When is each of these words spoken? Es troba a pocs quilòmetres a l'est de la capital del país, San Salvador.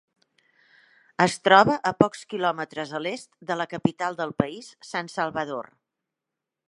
Es 1.25 1.35
troba 1.47 1.75
a 1.89 1.91
pocs 1.99 2.23
quilòmetres 2.35 2.95
a 3.01 3.03
l'est 3.07 3.29
de 3.51 3.59
la 3.61 3.67
capital 3.75 4.19
del 4.23 4.35
país, 4.43 4.71
San 4.93 5.13
Salvador. 5.19 5.71